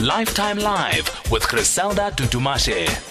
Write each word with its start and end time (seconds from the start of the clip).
Lifetime 0.00 0.56
Live 0.58 1.30
with 1.30 1.46
Griselda 1.46 2.10
Tutumashe. 2.10 3.09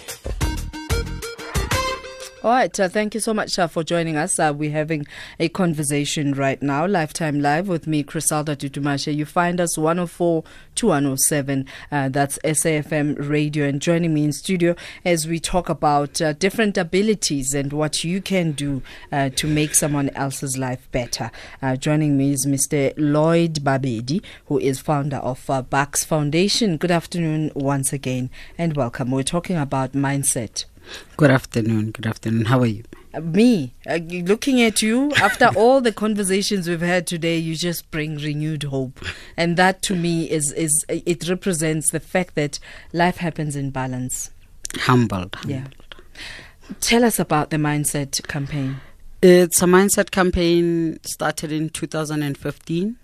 All 2.42 2.52
right, 2.52 2.80
uh, 2.80 2.88
thank 2.88 3.14
you 3.14 3.20
so 3.20 3.34
much 3.34 3.60
uh, 3.60 3.68
for 3.68 3.84
joining 3.84 4.16
us. 4.16 4.40
Uh, 4.40 4.54
we're 4.56 4.72
having 4.72 5.06
a 5.42 5.50
conversation 5.50 6.34
right 6.34 6.62
now, 6.62 6.88
Lifetime 6.88 7.42
Live, 7.42 7.68
with 7.68 7.86
me, 7.86 8.02
Griselda 8.02 8.56
Tutumashe. 8.56 9.14
You 9.14 9.26
find 9.26 9.60
us 9.60 9.78
104 9.78 10.46
to 10.76 10.88
107. 10.88 11.66
Uh, 11.92 12.08
that's 12.08 12.40
SAFM 12.46 13.28
Radio. 13.28 13.68
And 13.68 13.82
joining 13.82 14.14
me 14.14 14.24
in 14.24 14.32
studio 14.32 14.78
as 15.04 15.28
we 15.28 15.42
talk 15.42 15.68
about 15.68 16.22
uh, 16.22 16.32
different 16.32 16.78
abilities 16.78 17.54
and 17.54 17.74
what 17.74 18.06
you 18.06 18.22
can 18.22 18.54
do 18.54 18.84
uh, 19.12 19.32
to 19.36 19.46
make 19.46 19.76
someone 19.76 20.08
else's 20.12 20.58
life 20.58 20.90
better. 20.94 21.32
joining 21.80 22.18
me 22.18 22.32
is 22.32 22.46
Mr. 22.46 22.94
Lloyd 22.96 23.56
Babedi, 23.56 24.24
who 24.46 24.60
is 24.60 24.80
founder 24.80 25.18
of 25.18 25.50
uh, 25.50 25.62
Barkzz 25.62 26.06
Foundation. 26.06 26.78
Good 26.78 26.92
afternoon 26.92 27.52
once 27.54 27.92
again 27.92 28.30
and 28.58 28.78
welcome. 28.78 29.12
We're 29.12 29.24
talking 29.24 29.58
about 29.58 29.92
mindset. 29.92 30.64
Good 31.18 31.32
afternoon. 31.32 31.92
Good 31.92 32.06
afternoon. 32.06 32.46
How 32.46 32.60
are 32.60 32.66
you? 32.66 32.84
Uh, 33.14 33.22
me, 33.22 33.74
uh, 33.90 33.96
looking 33.96 34.62
at 34.62 34.82
you 34.82 35.12
after 35.14 35.48
all 35.56 35.82
the 35.82 35.92
conversations 35.92 36.68
we've 36.68 36.82
had 36.82 37.08
today, 37.08 37.38
you 37.38 37.56
just 37.56 37.90
bring 37.92 38.18
renewed 38.18 38.64
hope, 38.64 39.00
and 39.36 39.58
that 39.58 39.82
to 39.84 39.96
me 39.96 40.30
is 40.30 40.52
is 40.54 40.86
it 40.88 41.28
represents 41.28 41.92
the 41.92 42.00
fact 42.00 42.36
that 42.36 42.60
life 42.94 43.18
happens 43.18 43.56
in 43.56 43.72
balance. 43.72 44.32
Humbled. 44.76 45.36
humbled. 45.36 45.50
Yeah. 45.50 45.68
Tell 46.82 47.04
us 47.04 47.20
about 47.20 47.50
the 47.50 47.58
mindset 47.58 48.26
campaign. 48.28 48.80
It's 49.22 49.62
a 49.62 49.66
mindset 49.66 50.12
campaign 50.12 51.00
started 51.04 51.52
in 51.52 51.70
2015 51.70 52.96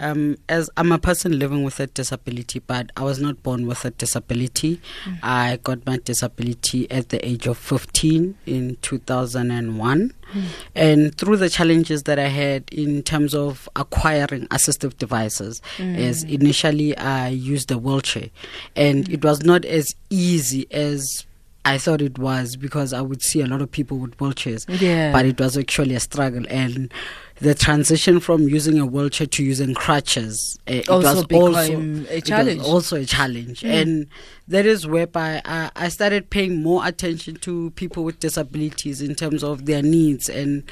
um, 0.00 0.36
as 0.48 0.70
I'm 0.76 0.92
a 0.92 0.98
person 0.98 1.38
living 1.38 1.64
with 1.64 1.80
a 1.80 1.86
disability, 1.86 2.60
but 2.60 2.90
I 2.96 3.02
was 3.02 3.20
not 3.20 3.42
born 3.42 3.66
with 3.66 3.84
a 3.84 3.90
disability. 3.90 4.80
Mm. 5.04 5.18
I 5.22 5.58
got 5.62 5.84
my 5.86 5.98
disability 5.98 6.90
at 6.90 7.10
the 7.10 7.26
age 7.26 7.46
of 7.46 7.58
15 7.58 8.36
in 8.46 8.76
2001. 8.82 10.14
Mm. 10.32 10.42
And 10.74 11.18
through 11.18 11.36
the 11.36 11.50
challenges 11.50 12.04
that 12.04 12.18
I 12.18 12.28
had 12.28 12.64
in 12.72 13.02
terms 13.02 13.34
of 13.34 13.68
acquiring 13.76 14.46
assistive 14.48 14.96
devices, 14.96 15.60
mm. 15.76 15.98
as 15.98 16.24
initially 16.24 16.96
I 16.96 17.28
used 17.28 17.70
a 17.70 17.78
wheelchair, 17.78 18.30
and 18.74 19.04
mm. 19.04 19.12
it 19.12 19.24
was 19.24 19.42
not 19.42 19.64
as 19.64 19.94
easy 20.10 20.66
as 20.70 21.26
I 21.64 21.78
thought 21.78 22.02
it 22.02 22.18
was 22.18 22.56
because 22.56 22.92
I 22.92 23.00
would 23.00 23.22
see 23.22 23.40
a 23.40 23.46
lot 23.46 23.62
of 23.62 23.70
people 23.70 23.98
with 23.98 24.16
wheelchairs. 24.18 24.66
Yeah. 24.80 25.12
But 25.12 25.26
it 25.26 25.38
was 25.38 25.56
actually 25.56 25.94
a 25.94 26.00
struggle. 26.00 26.44
And 26.48 26.92
the 27.42 27.54
transition 27.54 28.20
from 28.20 28.48
using 28.48 28.78
a 28.78 28.86
wheelchair 28.86 29.26
to 29.26 29.42
using 29.42 29.74
crutches 29.74 30.58
uh, 30.68 30.74
it 30.74 30.88
also 30.88 31.24
was 31.28 31.70
also 31.70 32.04
a 32.08 32.20
challenge. 32.20 32.62
also 32.62 32.96
a 32.96 33.04
challenge, 33.04 33.62
mm. 33.62 33.70
and 33.70 34.06
that 34.46 34.64
is 34.64 34.86
whereby 34.86 35.42
I, 35.44 35.70
I 35.74 35.88
started 35.88 36.30
paying 36.30 36.62
more 36.62 36.86
attention 36.86 37.36
to 37.36 37.70
people 37.72 38.04
with 38.04 38.20
disabilities 38.20 39.02
in 39.02 39.16
terms 39.16 39.42
of 39.42 39.66
their 39.66 39.82
needs 39.82 40.28
and 40.28 40.62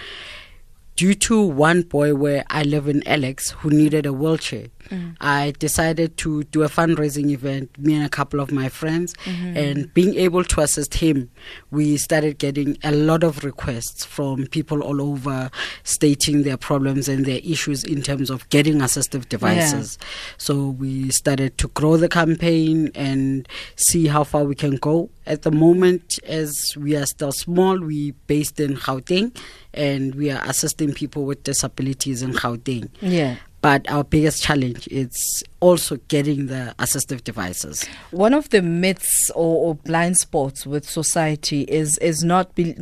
due 0.96 1.14
to 1.14 1.40
one 1.42 1.82
boy 1.82 2.14
where 2.14 2.44
I 2.50 2.62
live 2.62 2.86
in 2.86 3.06
Alex 3.06 3.50
who 3.50 3.70
needed 3.70 4.04
a 4.04 4.12
wheelchair, 4.12 4.66
mm. 4.90 5.16
I 5.20 5.54
decided 5.58 6.16
to 6.18 6.44
do 6.44 6.62
a 6.62 6.68
fundraising 6.68 7.30
event, 7.30 7.70
me 7.78 7.94
and 7.94 8.04
a 8.04 8.08
couple 8.08 8.38
of 8.38 8.52
my 8.52 8.68
friends, 8.68 9.14
mm-hmm. 9.24 9.56
and 9.56 9.94
being 9.94 10.14
able 10.16 10.44
to 10.44 10.60
assist 10.60 10.94
him, 10.94 11.30
we 11.70 11.96
started 11.96 12.38
getting 12.38 12.76
a 12.84 12.92
lot 12.92 13.24
of 13.24 13.44
requests 13.44 14.04
from 14.04 14.46
people 14.48 14.82
all 14.82 15.00
over 15.00 15.50
stating 15.84 16.42
their 16.42 16.56
problems 16.56 17.08
and 17.08 17.24
their 17.24 17.40
issues 17.44 17.82
in 17.84 18.02
terms 18.02 18.28
of 18.28 18.48
getting 18.50 18.80
assistive 18.80 19.28
devices. 19.28 19.96
Yeah. 19.98 20.06
So 20.36 20.68
we 20.68 21.10
started 21.10 21.56
to 21.58 21.68
grow 21.68 21.96
the 21.96 22.08
campaign 22.08 22.90
and 22.94 23.48
see 23.76 24.06
how 24.06 24.24
far 24.24 24.44
we 24.44 24.54
can 24.54 24.76
go. 24.76 25.08
At 25.30 25.42
the 25.42 25.52
moment, 25.52 26.18
as 26.24 26.76
we 26.76 26.96
are 26.96 27.06
still 27.06 27.30
small, 27.30 27.78
we 27.78 28.10
based 28.26 28.58
in 28.58 28.74
Gauteng 28.74 29.30
and 29.72 30.12
we 30.16 30.28
are 30.28 30.42
assisting 30.44 30.92
people 30.92 31.24
with 31.24 31.44
disabilities 31.44 32.20
in 32.20 32.32
Gauteng. 32.32 32.90
Yeah. 33.00 33.36
But 33.62 33.90
our 33.90 34.04
biggest 34.04 34.42
challenge 34.42 34.88
is 34.88 35.44
also 35.60 35.96
getting 36.08 36.46
the 36.46 36.74
assistive 36.78 37.22
devices. 37.22 37.84
One 38.10 38.32
of 38.32 38.48
the 38.48 38.62
myths 38.62 39.30
or, 39.34 39.68
or 39.68 39.74
blind 39.74 40.16
spots 40.16 40.66
with 40.66 40.88
society 40.88 41.62
is 41.62 41.98
is 41.98 42.24
not 42.24 42.54
be, 42.54 42.74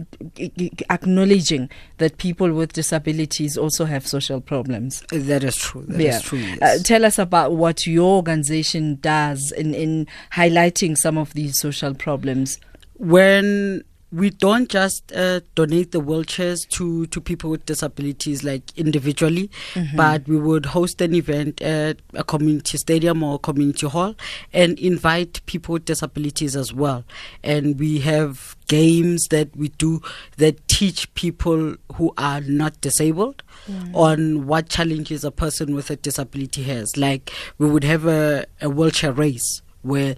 acknowledging 0.89 1.69
that 1.97 2.19
people 2.19 2.53
with 2.53 2.73
disabilities 2.75 3.59
also 3.59 3.87
have 3.87 4.07
social 4.07 4.41
problems. 4.41 5.03
That 5.11 5.43
is 5.43 5.57
true. 5.57 5.85
That 5.89 6.01
yeah. 6.01 6.17
is 6.17 6.23
true. 6.23 6.39
Yes. 6.39 6.63
Uh, 6.63 6.83
tell 6.85 7.05
us 7.05 7.19
about 7.19 7.53
what 7.53 7.87
your 7.87 8.17
organization 8.17 8.99
does 9.01 9.51
in 9.53 9.75
in 9.75 10.07
highlighting 10.33 10.97
some 10.97 11.19
of 11.19 11.35
these 11.35 11.59
social 11.59 11.95
problems. 11.95 12.61
When 12.95 13.83
we 14.11 14.31
don't 14.31 14.69
just 14.69 15.13
uh, 15.13 15.41
donate 15.55 15.93
the 15.93 16.01
wheelchairs 16.01 16.67
to, 16.69 17.07
to 17.07 17.21
people 17.21 17.51
with 17.51 17.67
disabilities 17.67 18.43
like 18.43 18.63
individually, 18.77 19.51
mm-hmm. 19.75 19.97
but 19.97 20.27
we 20.27 20.39
would 20.39 20.67
host 20.67 21.01
an 21.03 21.15
event 21.15 21.61
at 21.61 21.99
a 22.15 22.25
community 22.25 22.79
stadium 22.79 23.23
or 23.23 23.39
community 23.39 23.87
hall 23.87 24.15
and 24.53 24.79
invite 24.79 25.45
people 25.47 25.75
with 25.75 25.85
disabilities 25.85 26.57
as 26.57 26.73
well. 26.73 27.05
And 27.43 27.79
we 27.79 28.01
have 28.01 28.57
games 28.67 29.29
that 29.29 29.55
we 29.57 29.69
do 29.69 30.01
that 30.39 30.67
teach 30.69 31.13
people 31.15 31.75
who 31.95 32.13
are 32.17 32.41
not 32.41 32.81
disabled 32.81 33.43
mm. 33.67 33.95
on 33.95 34.47
what 34.47 34.69
challenges 34.71 35.25
a 35.25 35.31
person 35.31 35.75
with 35.75 35.91
a 35.91 35.97
disability 35.97 36.63
has. 36.63 36.97
Like 36.97 37.31
we 37.59 37.69
would 37.69 37.85
have 37.85 38.07
a, 38.07 38.47
a 38.63 38.71
wheelchair 38.71 39.13
race 39.13 39.63
where 39.83 40.17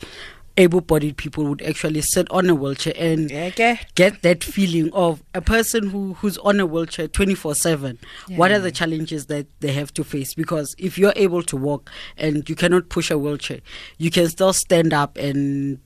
able-bodied 0.60 1.16
people 1.16 1.44
would 1.44 1.62
actually 1.62 2.02
sit 2.02 2.30
on 2.30 2.48
a 2.50 2.54
wheelchair 2.54 2.92
and 2.96 3.32
okay. 3.32 3.80
get 3.94 4.22
that 4.22 4.44
feeling 4.44 4.92
of 4.92 5.22
a 5.34 5.40
person 5.40 5.88
who 5.88 6.14
who's 6.14 6.36
on 6.38 6.60
a 6.60 6.66
wheelchair 6.66 7.08
24/7 7.08 7.98
yeah. 8.28 8.36
what 8.36 8.52
are 8.52 8.58
the 8.58 8.70
challenges 8.70 9.26
that 9.26 9.46
they 9.60 9.72
have 9.72 9.92
to 9.94 10.04
face 10.04 10.34
because 10.34 10.74
if 10.78 10.98
you're 10.98 11.14
able 11.16 11.42
to 11.42 11.56
walk 11.56 11.90
and 12.16 12.48
you 12.48 12.54
cannot 12.54 12.88
push 12.90 13.10
a 13.10 13.18
wheelchair 13.18 13.60
you 13.98 14.10
can 14.10 14.28
still 14.28 14.52
stand 14.52 14.92
up 14.92 15.16
and 15.16 15.78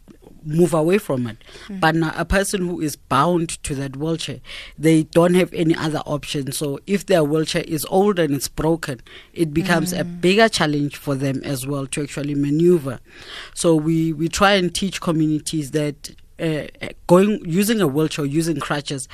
move 0.44 0.75
away 0.75 0.99
from 0.99 1.27
it. 1.27 1.38
Mm. 1.69 1.81
But 1.81 1.94
now 1.94 2.12
a 2.16 2.25
person 2.25 2.69
who 2.69 2.81
is 2.81 2.97
bound 2.97 3.62
to 3.65 3.75
that 3.75 3.97
wheelchair, 3.97 4.41
they 4.78 5.05
don't 5.05 5.34
have 5.34 5.53
any 5.53 5.75
other 5.75 6.00
option. 6.06 6.53
So 6.53 6.81
if 6.87 7.06
their 7.06 7.25
wheelchair 7.25 7.65
is 7.66 7.87
old 7.91 8.19
and 8.19 8.34
it's 8.34 8.49
broken, 8.49 9.00
it 9.32 9.53
becomes 9.53 9.93
mm. 9.93 10.00
a 10.00 10.05
bigger 10.05 10.49
challenge 10.49 10.97
for 10.97 11.15
them 11.15 11.41
as 11.44 11.66
well 11.66 11.87
to 11.88 12.03
actually 12.03 12.34
maneuver. 12.34 13.00
So 13.55 13.75
we, 13.75 14.12
we 14.12 14.28
try 14.28 14.55
and 14.55 14.75
teach 14.75 15.00
communities 15.00 15.71
that 15.72 16.10
uh, 16.38 16.65
going 17.06 17.41
using 17.44 17.81
a 17.81 17.87
wheelchair, 17.87 18.25
using 18.25 18.59
crutches, 18.59 19.09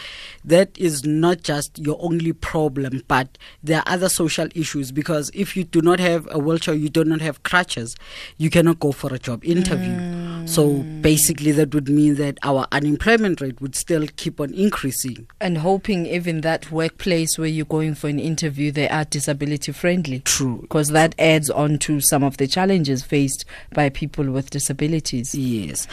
that 0.45 0.77
is 0.79 1.05
not 1.05 1.43
just 1.43 1.79
your 1.79 1.99
only 2.01 2.33
problem, 2.33 3.03
but 3.09 3.37
there 3.62 3.79
are 3.81 3.85
other 3.87 4.09
social 4.09 4.49
issues. 4.55 4.91
Because 4.93 5.31
if 5.35 5.57
you 5.57 5.65
do 5.65 5.83
not 5.83 6.01
have 6.01 6.27
a 6.31 6.39
wheelchair, 6.39 6.75
you 6.75 6.89
do 6.89 7.05
not 7.05 7.21
have 7.21 7.43
crutches, 7.43 7.97
you 8.39 8.51
cannot 8.51 8.81
go 8.81 8.93
for 8.93 9.12
a 9.12 9.19
job 9.19 9.45
interview. 9.45 9.93
Mm. 9.93 10.30
So 10.47 10.83
basically, 11.01 11.53
that 11.53 11.75
would 11.75 11.89
mean 11.89 12.17
that 12.17 12.39
our 12.43 12.67
unemployment 12.73 13.41
rate 13.41 13.61
would 13.61 13.75
still 13.75 14.06
keep 14.17 14.41
on 14.41 14.53
increasing. 14.53 15.28
And 15.41 15.59
hoping 15.59 16.06
even 16.06 16.41
that 16.41 16.71
workplace 16.71 17.39
where 17.39 17.49
you're 17.49 17.67
going 17.67 17.95
for 17.95 18.09
an 18.09 18.19
interview, 18.19 18.73
they 18.73 18.89
are 18.89 19.05
disability 19.05 19.73
friendly. 19.73 20.21
True, 20.21 20.59
because 20.62 20.89
that 20.89 21.15
adds 21.19 21.50
on 21.50 21.79
to 21.81 22.00
some 22.00 22.23
of 22.23 22.37
the 22.37 22.47
challenges 22.47 23.03
faced 23.03 23.45
by 23.73 23.89
people 23.89 24.31
with 24.31 24.50
disabilities. 24.50 25.34
Yes. 25.34 25.87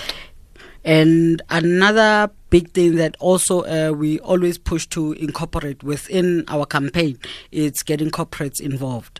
And 0.84 1.42
another 1.50 2.32
big 2.50 2.72
thing 2.72 2.96
that 2.96 3.16
also 3.20 3.64
uh, 3.64 3.92
we 3.92 4.20
always 4.20 4.58
push 4.58 4.86
to 4.88 5.14
incorporate 5.14 5.84
within 5.84 6.46
our 6.48 6.66
campaign 6.66 7.20
is 7.52 7.84
getting 7.84 8.10
corporates 8.10 8.62
involved 8.62 9.20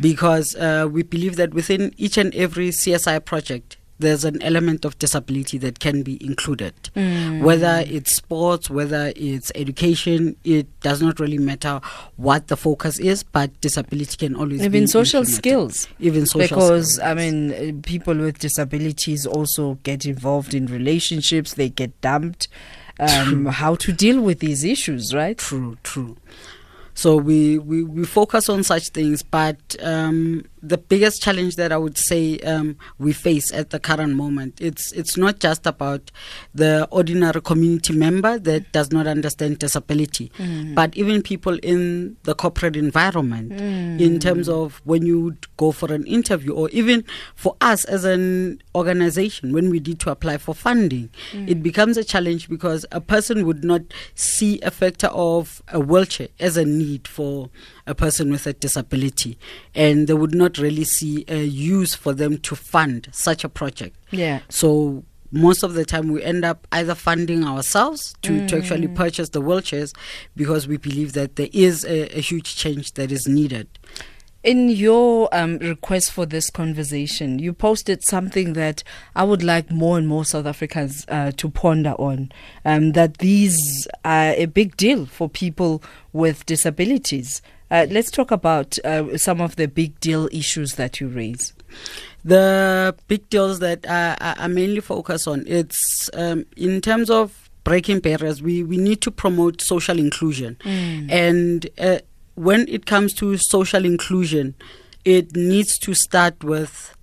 because 0.00 0.56
uh, 0.56 0.88
we 0.90 1.02
believe 1.02 1.36
that 1.36 1.52
within 1.52 1.92
each 1.98 2.16
and 2.16 2.34
every 2.34 2.70
CSI 2.70 3.22
project 3.24 3.76
there's 3.98 4.24
an 4.24 4.42
element 4.42 4.84
of 4.84 4.98
disability 4.98 5.58
that 5.58 5.78
can 5.78 6.02
be 6.02 6.22
included. 6.24 6.74
Mm. 6.96 7.42
Whether 7.42 7.84
it's 7.86 8.14
sports, 8.14 8.68
whether 8.68 9.12
it's 9.16 9.52
education, 9.54 10.36
it 10.44 10.66
does 10.80 11.00
not 11.00 11.20
really 11.20 11.38
matter 11.38 11.80
what 12.16 12.48
the 12.48 12.56
focus 12.56 12.98
is, 12.98 13.22
but 13.22 13.58
disability 13.60 14.16
can 14.16 14.36
always 14.36 14.62
even 14.62 14.88
social 14.88 15.24
skills. 15.24 15.88
Even 16.00 16.26
social 16.26 16.56
because 16.56 16.94
skills. 16.94 17.08
I 17.08 17.14
mean, 17.14 17.82
people 17.82 18.16
with 18.16 18.38
disabilities 18.38 19.26
also 19.26 19.78
get 19.82 20.04
involved 20.04 20.54
in 20.54 20.66
relationships. 20.66 21.54
They 21.54 21.68
get 21.68 21.98
dumped. 22.00 22.48
Um, 23.00 23.46
how 23.46 23.74
to 23.76 23.92
deal 23.92 24.20
with 24.20 24.40
these 24.40 24.64
issues, 24.64 25.14
right? 25.14 25.38
True, 25.38 25.78
true. 25.82 26.16
So 26.94 27.16
we, 27.16 27.58
we, 27.58 27.82
we 27.82 28.04
focus 28.04 28.48
on 28.48 28.62
such 28.62 28.90
things, 28.90 29.22
but 29.22 29.56
um, 29.80 30.44
the 30.62 30.78
biggest 30.78 31.20
challenge 31.22 31.56
that 31.56 31.72
I 31.72 31.76
would 31.76 31.98
say 31.98 32.38
um, 32.40 32.76
we 32.98 33.12
face 33.12 33.52
at 33.52 33.70
the 33.70 33.80
current 33.80 34.14
moment. 34.14 34.60
It's 34.60 34.92
it's 34.92 35.16
not 35.16 35.40
just 35.40 35.66
about 35.66 36.10
the 36.54 36.86
ordinary 36.90 37.40
community 37.40 37.92
member 37.94 38.38
that 38.38 38.70
does 38.72 38.92
not 38.92 39.06
understand 39.06 39.58
disability, 39.58 40.30
Mm. 40.38 40.74
but 40.74 40.96
even 40.96 41.22
people 41.22 41.58
in 41.62 42.16
the 42.22 42.34
corporate 42.34 42.76
environment. 42.76 43.52
Mm. 43.52 44.00
In 44.00 44.18
terms 44.20 44.48
of 44.48 44.80
when 44.84 45.04
you 45.04 45.36
go 45.56 45.72
for 45.72 45.92
an 45.92 46.04
interview, 46.06 46.52
or 46.52 46.68
even 46.70 47.04
for 47.34 47.56
us 47.60 47.84
as 47.86 48.04
an 48.04 48.62
organization, 48.74 49.52
when 49.52 49.68
we 49.70 49.80
need 49.80 49.98
to 50.00 50.10
apply 50.10 50.38
for 50.38 50.54
funding, 50.54 51.10
Mm. 51.32 51.48
it 51.48 51.62
becomes 51.62 51.96
a 51.96 52.04
challenge 52.04 52.48
because 52.48 52.86
a 52.92 53.00
person 53.00 53.46
would 53.46 53.64
not 53.64 53.82
see 54.14 54.60
a 54.62 54.70
factor 54.70 55.08
of 55.08 55.62
a 55.68 55.80
wheelchair 55.80 56.28
as 56.38 56.56
a 56.56 56.64
need 56.64 57.08
for 57.08 57.50
a 57.86 57.94
person 57.94 58.30
with 58.30 58.46
a 58.46 58.52
disability, 58.52 59.38
and 59.74 60.06
they 60.06 60.14
would 60.14 60.34
not 60.34 60.58
really 60.58 60.84
see 60.84 61.24
a 61.28 61.42
use 61.44 61.94
for 61.94 62.12
them 62.12 62.38
to 62.38 62.54
fund 62.54 63.08
such 63.12 63.44
a 63.44 63.48
project. 63.48 63.96
Yeah. 64.10 64.40
So 64.48 65.04
most 65.30 65.62
of 65.62 65.72
the 65.74 65.84
time 65.84 66.12
we 66.12 66.22
end 66.22 66.44
up 66.44 66.66
either 66.72 66.94
funding 66.94 67.42
ourselves 67.42 68.14
to, 68.22 68.46
to 68.48 68.58
actually 68.58 68.86
Mm. 68.88 68.94
purchase 68.94 69.30
the 69.30 69.40
wheelchairs 69.40 69.94
because 70.36 70.68
we 70.68 70.76
believe 70.76 71.14
that 71.14 71.36
there 71.36 71.48
is 71.52 71.84
a, 71.86 72.18
a 72.18 72.20
huge 72.20 72.54
change 72.54 72.92
that 72.92 73.10
is 73.10 73.26
needed. 73.26 73.66
In 74.44 74.68
your 74.68 75.28
um, 75.32 75.58
request 75.58 76.10
for 76.10 76.26
this 76.26 76.50
conversation, 76.50 77.38
you 77.38 77.52
posted 77.52 78.02
something 78.04 78.54
that 78.54 78.82
I 79.14 79.22
would 79.22 79.42
like 79.44 79.70
more 79.70 79.96
and 79.98 80.08
more 80.08 80.24
South 80.24 80.46
Africans 80.46 81.04
uh, 81.08 81.30
to 81.36 81.48
ponder 81.48 81.92
on. 81.92 82.32
Um, 82.64 82.90
that 82.92 83.18
these 83.18 83.86
are 84.04 84.32
a 84.36 84.46
big 84.46 84.76
deal 84.76 85.06
for 85.06 85.28
people 85.28 85.80
with 86.12 86.44
disabilities. 86.44 87.40
Uh, 87.72 87.86
let's 87.90 88.10
talk 88.10 88.30
about 88.30 88.78
uh, 88.84 89.16
some 89.16 89.40
of 89.40 89.56
the 89.56 89.66
big 89.66 89.98
deal 89.98 90.28
issues 90.30 90.74
that 90.74 91.00
you 91.00 91.08
raise. 91.08 91.54
The 92.22 92.94
big 93.08 93.30
deals 93.30 93.60
that 93.60 93.86
I, 93.88 94.14
I 94.20 94.46
mainly 94.46 94.80
focus 94.80 95.26
on 95.26 95.44
it's 95.46 96.10
um, 96.12 96.44
in 96.54 96.82
terms 96.82 97.08
of 97.08 97.48
breaking 97.64 98.00
barriers. 98.00 98.42
We 98.42 98.62
we 98.62 98.76
need 98.76 99.00
to 99.00 99.10
promote 99.10 99.62
social 99.62 99.98
inclusion, 99.98 100.58
and 101.10 101.66
uh, 101.78 102.00
when 102.34 102.68
it 102.68 102.84
comes 102.84 103.14
to 103.14 103.38
social 103.38 103.86
inclusion, 103.86 104.54
it 105.06 105.34
needs 105.34 105.78
to 105.78 105.94
start 105.94 106.44
with 106.44 106.94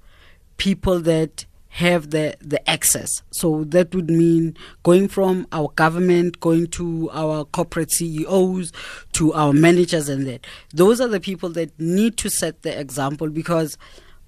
people 0.57 0.99
that 0.99 1.45
have 1.69 2.09
the 2.09 2.35
the 2.41 2.67
access. 2.69 3.21
So 3.31 3.63
that 3.65 3.93
would 3.95 4.09
mean 4.09 4.57
going 4.83 5.07
from 5.07 5.47
our 5.51 5.69
government, 5.75 6.39
going 6.39 6.67
to 6.67 7.09
our 7.11 7.45
corporate 7.45 7.91
CEOs, 7.91 8.71
to 9.13 9.33
our 9.33 9.53
managers, 9.53 10.09
and 10.09 10.27
that. 10.27 10.45
Those 10.73 10.99
are 10.99 11.07
the 11.07 11.19
people 11.19 11.49
that 11.49 11.79
need 11.79 12.17
to 12.17 12.29
set 12.29 12.63
the 12.63 12.77
example 12.77 13.29
because 13.29 13.77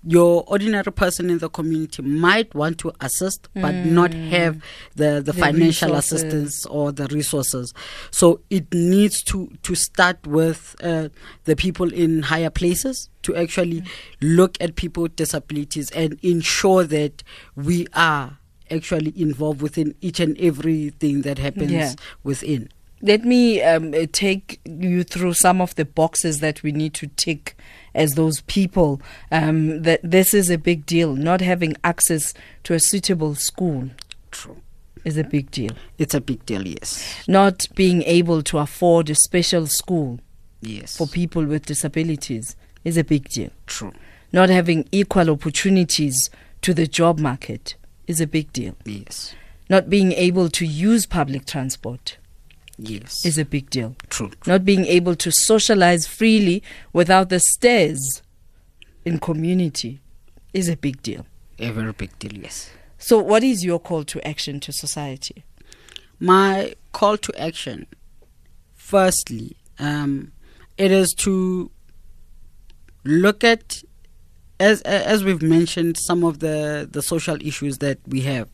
your 0.03 0.43
ordinary 0.47 0.91
person 0.91 1.29
in 1.29 1.37
the 1.37 1.49
community 1.49 2.01
might 2.01 2.53
want 2.55 2.77
to 2.79 2.91
assist 3.01 3.47
but 3.53 3.71
not 3.85 4.11
have 4.13 4.59
the, 4.95 5.21
the, 5.23 5.31
The 5.31 5.33
financial 5.33 5.89
resources. 5.89 6.11
assistance 6.23 6.65
or 6.65 6.91
the 6.91 7.05
resources. 7.07 7.73
So 8.09 8.41
it 8.49 8.73
needs 8.73 9.21
to, 9.25 9.51
to 9.61 9.75
start 9.75 10.25
with 10.25 10.75
uh, 10.83 11.09
the 11.45 11.55
people 11.55 11.93
in 11.93 12.23
higher 12.23 12.49
places 12.49 13.09
to 13.23 13.35
actually 13.35 13.83
look 14.21 14.57
at 14.59 14.75
people 14.75 15.03
with 15.03 15.15
disabilities 15.15 15.91
and 15.91 16.17
ensure 16.23 16.83
that 16.85 17.21
we 17.55 17.85
are 17.93 18.39
actually 18.71 19.13
involved 19.21 19.61
within 19.61 19.93
each 20.01 20.19
and 20.19 20.35
everything 20.39 21.21
that 21.21 21.37
happens 21.37 21.71
Yeah. 21.71 21.93
within. 22.23 22.69
Let 23.03 23.25
me 23.25 23.61
um, 23.61 23.91
take 24.13 24.59
you 24.65 25.03
through 25.03 25.33
some 25.33 25.59
of 25.61 25.75
the 25.75 25.85
boxes 25.85 26.39
that 26.39 26.63
we 26.63 26.71
need 26.71 26.93
to 26.95 27.07
tick 27.07 27.55
as 27.93 28.15
those 28.15 28.41
people. 28.41 29.01
Um, 29.31 29.81
that 29.83 29.99
this 30.03 30.33
is 30.33 30.49
a 30.49 30.57
big 30.57 30.85
deal. 30.85 31.15
Not 31.15 31.41
having 31.41 31.75
access 31.83 32.33
to 32.63 32.73
a 32.73 32.79
suitable 32.79 33.35
school 33.35 33.89
True. 34.31 34.57
is 35.05 35.17
a 35.17 35.23
big 35.23 35.51
deal. 35.51 35.71
It's 35.97 36.13
a 36.13 36.21
big 36.21 36.45
deal, 36.45 36.67
yes. 36.67 37.23
Not 37.27 37.67
being 37.75 38.03
able 38.03 38.41
to 38.43 38.57
afford 38.59 39.09
a 39.09 39.15
special 39.15 39.67
school 39.67 40.19
Yes. 40.61 40.95
for 40.97 41.07
people 41.07 41.43
with 41.45 41.65
disabilities 41.65 42.55
is 42.83 42.97
a 42.97 43.03
big 43.03 43.27
deal. 43.29 43.49
True. 43.67 43.93
Not 44.31 44.49
having 44.49 44.87
equal 44.91 45.29
opportunities 45.29 46.29
to 46.61 46.73
the 46.73 46.87
job 46.87 47.19
market 47.19 47.75
is 48.07 48.21
a 48.21 48.27
big 48.27 48.53
deal. 48.53 48.75
Yes. 48.85 49.33
Not 49.69 49.89
being 49.89 50.11
able 50.13 50.49
to 50.49 50.65
use 50.65 51.05
public 51.05 51.45
transport 51.45 52.17
Yes. 52.83 53.25
is 53.25 53.37
a 53.37 53.45
big 53.45 53.69
deal. 53.69 53.95
true. 54.09 54.31
not 54.47 54.65
being 54.65 54.85
able 54.85 55.15
to 55.15 55.31
socialize 55.31 56.07
freely 56.07 56.63
without 56.93 57.29
the 57.29 57.39
stairs 57.39 58.21
in 59.05 59.19
community 59.19 60.01
is 60.53 60.67
a 60.67 60.75
big 60.75 61.01
deal. 61.01 61.25
A 61.59 61.69
very 61.71 61.91
big 61.93 62.17
deal, 62.19 62.33
yes. 62.33 62.71
So, 62.97 63.19
what 63.19 63.43
is 63.43 63.63
your 63.63 63.79
call 63.79 64.03
to 64.05 64.27
action 64.27 64.59
to 64.61 64.71
society? 64.71 65.43
My 66.19 66.73
call 66.91 67.17
to 67.17 67.41
action, 67.41 67.87
firstly, 68.73 69.55
um, 69.79 70.31
it 70.77 70.91
is 70.91 71.13
to 71.19 71.71
look 73.03 73.43
at, 73.43 73.83
as 74.59 74.81
as 74.81 75.23
we've 75.23 75.41
mentioned, 75.41 75.97
some 75.97 76.23
of 76.23 76.39
the 76.39 76.87
the 76.91 77.01
social 77.01 77.37
issues 77.41 77.77
that 77.79 77.99
we 78.07 78.21
have, 78.21 78.49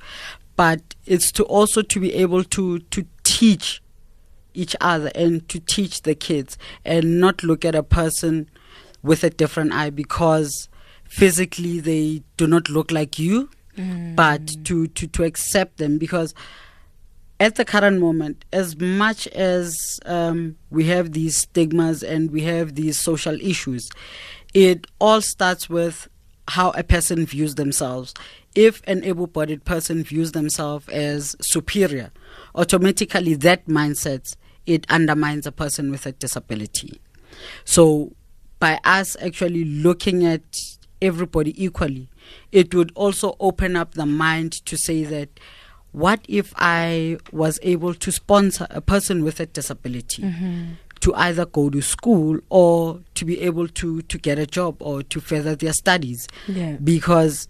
but 0.56 0.96
it's 1.06 1.32
to 1.34 1.44
also 1.46 1.82
to 1.82 2.00
be 2.00 2.14
able 2.14 2.44
to 2.46 2.80
to 2.80 3.06
teach 3.24 3.82
each 4.58 4.76
other 4.82 5.12
and 5.16 5.48
to 5.50 5.60
teach 5.60 6.02
the 6.02 6.16
kids 6.16 6.58
and 6.84 7.20
not 7.20 7.44
look 7.44 7.64
at 7.64 7.76
a 7.76 7.84
person 7.84 8.50
with 9.04 9.24
a 9.24 9.30
different 9.30 9.72
eye 9.72 9.90
because 9.90 10.68
physically 11.06 11.80
they 11.80 12.24
do 12.36 12.48
not 12.48 12.70
look 12.70 12.92
like 12.92 13.18
you 13.18 13.50
but 14.16 14.64
to, 14.66 14.88
to 14.88 15.06
to 15.08 15.24
accept 15.24 15.78
them 15.78 16.00
because 16.00 16.34
at 17.40 17.56
the 17.56 17.66
current 17.66 18.00
moment, 18.00 18.46
as 18.52 18.76
much 18.80 19.28
as 19.28 20.00
um, 20.06 20.56
we 20.72 20.86
have 20.86 21.14
these 21.14 21.38
stigmas 21.38 22.02
and 22.02 22.32
we 22.32 22.42
have 22.42 22.74
these 22.74 22.98
social 22.98 23.40
issues, 23.40 23.90
it 24.56 24.88
all 25.00 25.22
starts 25.22 25.70
with 25.70 26.10
how 26.48 26.72
a 26.72 26.84
person 26.84 27.26
views 27.26 27.56
themselves. 27.56 28.16
If 28.56 28.82
an 28.88 29.04
able 29.04 29.28
bodied 29.28 29.66
person 29.66 30.04
views 30.04 30.32
themselves 30.32 30.90
as 30.90 31.36
superior, 31.40 32.12
automatically 32.56 33.36
that 33.36 33.68
mindset 33.68 34.36
it 34.68 34.86
undermines 34.90 35.48
a 35.48 35.52
person 35.52 35.90
with 35.90 36.06
a 36.06 36.12
disability. 36.12 37.02
So 37.66 38.14
by 38.60 38.80
us 38.84 39.16
actually 39.22 39.64
looking 39.64 40.26
at 40.26 40.78
everybody 41.02 41.64
equally, 41.64 42.10
it 42.52 42.76
would 42.76 42.92
also 42.96 43.36
open 43.40 43.76
up 43.76 43.94
the 43.94 44.06
mind 44.06 44.52
to 44.66 44.78
say 44.78 45.04
that 45.04 45.30
what 45.92 46.20
if 46.28 46.54
I 46.58 47.18
was 47.32 47.60
able 47.64 47.94
to 47.96 48.12
sponsor 48.12 48.68
a 48.70 48.82
person 48.82 49.24
with 49.24 49.40
a 49.40 49.46
disability 49.46 50.24
to 51.00 51.14
either 51.16 51.46
go 51.46 51.70
to 51.70 51.82
school 51.82 52.40
or 52.50 53.02
to 53.16 53.26
be 53.26 53.40
able 53.42 53.68
to, 53.70 54.02
to 54.02 54.18
get 54.18 54.38
a 54.38 54.46
job 54.46 54.82
or 54.82 55.02
to 55.04 55.20
further 55.22 55.56
their 55.56 55.74
studies? 55.74 56.28
Yeah. 56.48 56.74
Because 56.84 57.48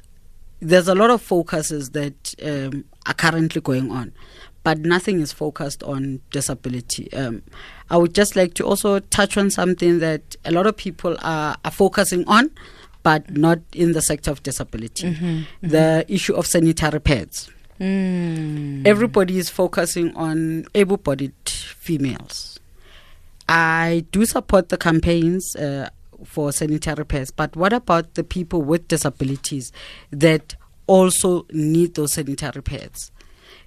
there's 0.60 0.88
a 0.88 0.96
lot 0.96 1.10
of 1.10 1.22
focuses 1.22 1.92
that 1.92 2.36
um, 2.44 2.86
are 3.06 3.14
currently 3.14 3.62
going 3.62 3.92
on, 3.92 4.14
but 4.68 4.80
nothing 4.80 5.22
is 5.22 5.32
focused 5.32 5.82
on 5.84 6.20
disability. 6.30 7.10
Um, 7.14 7.42
I 7.90 7.96
would 7.96 8.14
just 8.14 8.36
like 8.36 8.54
to 8.56 8.66
also 8.66 9.00
touch 9.00 9.38
on 9.38 9.50
something 9.50 10.00
that 10.00 10.36
a 10.44 10.52
lot 10.52 10.68
of 10.68 10.76
people 10.76 11.16
are, 11.22 11.56
are 11.64 11.72
focusing 11.72 12.28
on, 12.28 12.52
but 13.02 13.32
not 13.32 13.60
in 13.72 13.94
the 13.94 14.02
sector 14.02 14.30
of 14.30 14.44
disability 14.44 15.46
the 15.62 16.04
issue 16.10 16.34
of 16.34 16.46
sanitary 16.46 17.00
pads. 17.00 17.50
Mm. 17.80 18.86
Everybody 18.86 19.38
is 19.38 19.50
focusing 19.50 20.14
on 20.18 20.66
able 20.76 20.98
bodied 20.98 21.32
females. 21.46 22.60
I 23.48 24.04
do 24.12 24.26
support 24.26 24.68
the 24.68 24.78
campaigns 24.78 25.56
uh, 25.56 25.88
for 26.26 26.52
sanitary 26.52 27.06
pads, 27.06 27.32
but 27.32 27.56
what 27.56 27.72
about 27.72 28.16
the 28.16 28.24
people 28.26 28.64
with 28.64 28.90
disabilities 28.90 29.72
that 30.12 30.56
also 30.88 31.46
need 31.54 31.96
those 31.96 32.12
sanitary 32.12 32.62
pads? 32.62 33.14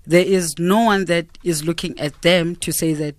There 0.07 0.25
is 0.25 0.59
no 0.59 0.85
one 0.85 1.05
that 1.07 1.27
is 1.45 1.65
looking 1.65 1.99
at 2.01 2.23
them 2.23 2.57
to 2.57 2.73
say 2.73 2.95
that 2.95 3.15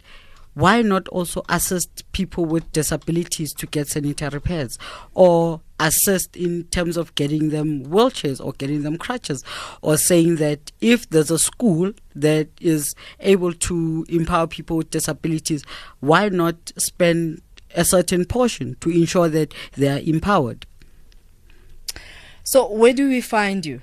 why 0.53 0.81
not 0.81 1.07
also 1.07 1.43
assist 1.47 2.03
people 2.11 2.45
with 2.45 2.69
disabilities 2.73 3.53
to 3.53 3.65
get 3.65 3.87
sanitary 3.87 4.41
pads? 4.41 4.77
Or 5.13 5.61
assist 5.79 6.35
in 6.35 6.65
terms 6.65 6.97
of 6.97 7.15
getting 7.15 7.49
them 7.49 7.85
wheelchairs 7.85 8.43
or 8.43 8.53
getting 8.53 8.83
them 8.83 8.97
crutches? 8.97 9.43
Or 9.81 9.97
saying 9.97 10.37
that 10.37 10.71
if 10.81 11.09
there's 11.09 11.31
a 11.31 11.39
school 11.39 11.93
that 12.15 12.49
is 12.59 12.93
able 13.21 13.53
to 13.53 14.05
empower 14.09 14.47
people 14.47 14.77
with 14.77 14.91
disabilities 14.91 15.63
why 16.01 16.29
not 16.29 16.73
spend 16.77 17.41
a 17.73 17.85
certain 17.85 18.25
portion 18.25 18.75
to 18.81 18.89
ensure 18.89 19.29
that 19.29 19.53
they 19.73 19.87
are 19.87 20.01
empowered? 20.03 20.65
So, 22.43 22.69
where 22.69 22.91
do 22.91 23.07
we 23.07 23.21
find 23.21 23.65
you? 23.65 23.81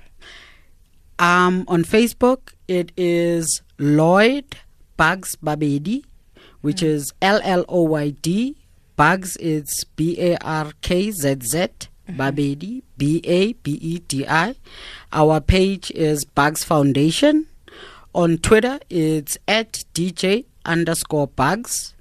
Um, 1.17 1.65
on 1.67 1.83
Facebook, 1.83 2.53
it 2.69 2.91
is 2.95 3.61
Lloyd 3.79 4.45
Barkzz 4.97 5.35
Babedi, 5.43 6.03
which 6.61 6.83
is 6.83 7.11
L 7.21 7.41
L 7.43 7.65
O 7.67 7.81
Y 7.81 8.11
D. 8.11 8.55
Barkzz, 8.97 9.37
it's 9.39 9.83
B 9.83 10.15
A 10.19 10.37
R 10.37 10.71
K 10.81 11.09
Z 11.09 11.37
Z 11.41 11.67
Babedi, 12.07 12.83
B 12.95 13.21
A 13.23 13.53
B 13.53 13.71
E 13.81 13.99
D 13.99 14.27
I. 14.27 14.55
Our 15.11 15.41
page 15.41 15.89
is 15.91 16.25
Barkzz 16.25 16.63
Foundation. 16.63 17.47
On 18.13 18.37
Twitter, 18.37 18.79
it's 18.89 19.37
at 19.47 19.83
DJ 19.93 20.45
underscore 20.63 21.27
Barkzz. 21.27 21.93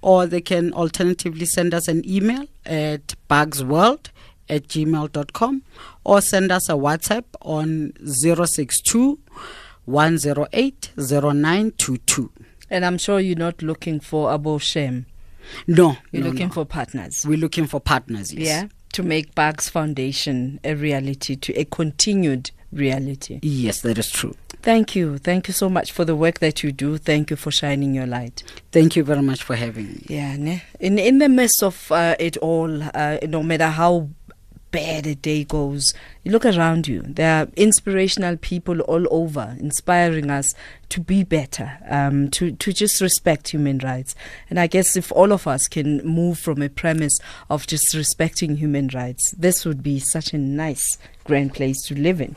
Or 0.00 0.26
they 0.26 0.40
can 0.40 0.72
alternatively 0.72 1.46
send 1.46 1.74
us 1.74 1.86
an 1.88 2.02
email 2.08 2.46
at 2.64 3.14
bugsworld 3.28 4.08
at 4.48 4.68
gmail.com 4.68 5.62
or 6.04 6.20
send 6.20 6.52
us 6.52 6.68
a 6.68 6.74
WhatsApp 6.74 7.24
on 7.40 7.92
062 8.04 9.18
108 9.86 10.90
0922. 10.96 12.30
And 12.70 12.84
I'm 12.84 12.98
sure 12.98 13.20
you're 13.20 13.36
not 13.36 13.62
looking 13.62 14.00
for 14.00 14.28
Abo 14.30 14.60
Shem. 14.60 15.06
No, 15.66 15.96
You're 16.10 16.22
no, 16.24 16.30
looking 16.30 16.48
no. 16.48 16.54
for 16.54 16.64
partners. 16.64 17.24
We're 17.26 17.38
looking 17.38 17.66
for 17.66 17.80
partners, 17.80 18.32
yes. 18.32 18.46
Yeah. 18.46 18.68
To 18.94 19.02
make 19.02 19.34
Barkzz 19.34 19.70
Foundation 19.70 20.60
a 20.64 20.74
reality, 20.74 21.36
to 21.36 21.52
a 21.54 21.64
continued 21.64 22.50
reality. 22.72 23.40
Yes, 23.42 23.82
that 23.82 23.98
is 23.98 24.10
true. 24.10 24.34
Thank 24.62 24.96
you. 24.96 25.18
Thank 25.18 25.48
you 25.48 25.52
so 25.52 25.68
much 25.68 25.92
for 25.92 26.06
the 26.06 26.16
work 26.16 26.38
that 26.38 26.62
you 26.62 26.72
do. 26.72 26.96
Thank 26.96 27.28
you 27.30 27.36
for 27.36 27.50
shining 27.50 27.92
your 27.92 28.06
light. 28.06 28.42
Thank 28.72 28.96
you 28.96 29.04
very 29.04 29.20
much 29.20 29.42
for 29.42 29.56
having 29.56 29.88
me. 29.88 30.06
Yeah, 30.08 30.36
ne? 30.36 30.62
in 30.80 30.98
in 30.98 31.18
the 31.18 31.28
midst 31.28 31.62
of 31.62 31.92
uh, 31.92 32.16
it 32.18 32.38
all, 32.38 32.82
uh, 32.94 33.18
no 33.28 33.42
matter 33.42 33.68
how 33.68 34.08
bad 34.74 35.06
a 35.06 35.14
day 35.14 35.44
goes, 35.44 35.94
you 36.24 36.32
look 36.32 36.44
around 36.44 36.88
you. 36.88 37.00
There 37.02 37.42
are 37.42 37.48
inspirational 37.56 38.36
people 38.36 38.80
all 38.80 39.06
over, 39.08 39.54
inspiring 39.60 40.32
us 40.32 40.52
to 40.88 41.00
be 41.00 41.22
better, 41.22 41.78
um, 41.88 42.28
to 42.30 42.50
to 42.50 42.72
just 42.72 43.00
respect 43.00 43.50
human 43.50 43.78
rights. 43.78 44.16
And 44.50 44.58
I 44.58 44.66
guess 44.66 44.96
if 44.96 45.12
all 45.12 45.32
of 45.32 45.46
us 45.46 45.68
can 45.68 46.04
move 46.04 46.40
from 46.40 46.60
a 46.60 46.68
premise 46.68 47.16
of 47.48 47.68
just 47.68 47.94
respecting 47.94 48.56
human 48.56 48.88
rights, 48.88 49.30
this 49.38 49.64
would 49.64 49.80
be 49.80 50.00
such 50.00 50.34
a 50.34 50.38
nice, 50.38 50.98
grand 51.22 51.54
place 51.54 51.80
to 51.86 51.94
live 51.94 52.20
in. 52.20 52.34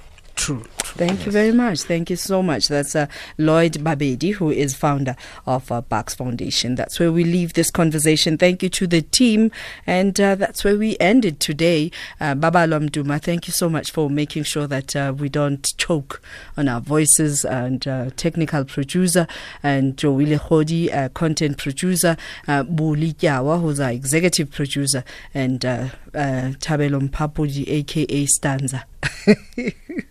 True. 0.48 0.63
Thank 0.80 1.25
you 1.25 1.32
very 1.34 1.51
much. 1.51 1.82
Thank 1.82 2.10
you 2.10 2.16
so 2.16 2.42
much. 2.42 2.70
That's 2.70 2.96
uh, 2.96 3.08
Lloyd 3.38 3.74
Babedi, 3.74 4.34
who 4.34 4.50
is 4.50 4.74
founder 4.74 5.18
of 5.46 5.70
uh, 5.70 5.82
Barkzz 5.82 6.16
Foundation. 6.16 6.75
That's 6.75 7.01
where 7.01 7.12
we 7.12 7.25
leave 7.25 7.51
this 7.51 7.70
conversation. 7.70 8.38
Thank 8.38 8.63
you 8.63 8.70
to 8.70 8.88
the 8.88 9.01
team. 9.01 9.51
And 9.86 10.18
uh, 10.22 10.36
that's 10.36 10.63
where 10.63 10.77
we 10.77 10.96
ended 11.01 11.42
today. 11.42 11.92
Uh, 12.22 12.34
Baba 12.34 12.66
Duma, 12.80 13.20
thank 13.20 13.48
you 13.48 13.51
so 13.51 13.68
much 13.68 13.92
for 13.92 14.10
making 14.10 14.44
sure 14.44 14.68
that 14.68 14.96
uh, 14.96 15.13
we 15.18 15.27
don't 15.27 15.75
choke 15.75 16.22
on 16.56 16.70
our 16.70 16.80
voices. 16.80 17.44
And 17.44 17.86
uh, 17.86 18.12
technical 18.16 18.63
producer, 18.63 19.27
and 19.62 19.98
Joelle 19.98 20.39
Khodi, 20.39 20.96
uh, 20.96 21.10
content 21.10 21.58
producer, 21.58 22.16
uh, 22.48 22.63
Buli 22.63 23.12
Kyawa, 23.12 23.60
who's 23.60 23.82
our 23.82 23.92
executive 23.92 24.51
producer, 24.51 25.04
and 25.34 25.66
uh, 25.66 25.89
uh, 26.16 26.54
Tabelo 26.62 27.06
Mpapudi, 27.06 27.68
aka 27.68 28.25
Stanza. 28.27 28.86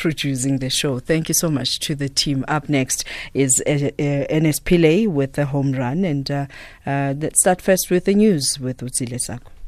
producing 0.00 0.58
the 0.58 0.70
show. 0.70 0.98
Thank 0.98 1.28
you 1.28 1.34
so 1.34 1.50
much 1.50 1.78
to 1.80 1.94
the 1.94 2.08
team. 2.08 2.44
Up 2.48 2.68
next 2.68 3.04
is 3.34 3.62
uh, 3.66 3.70
uh, 3.70 4.26
Pillay 4.66 5.06
with 5.06 5.34
the 5.34 5.46
home 5.46 5.72
run, 5.72 6.04
and 6.04 6.30
uh, 6.30 6.46
uh, 6.86 7.14
let's 7.16 7.40
start 7.40 7.60
first 7.60 7.90
with 7.90 8.06
the 8.06 8.14
news 8.14 8.58
with 8.58 8.78
Utsile 8.78 9.20
Sako. 9.20 9.59